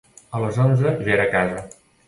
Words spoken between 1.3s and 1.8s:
a casa.